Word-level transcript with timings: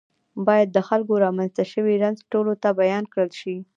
باید 0.47 0.69
د 0.73 0.79
خلکو 0.87 1.13
رامنځته 1.25 1.63
شوی 1.73 1.95
رنځ 2.03 2.17
ټولو 2.31 2.53
ته 2.61 2.69
بیان 2.79 3.03
کړل 3.13 3.31
شي. 3.39 3.55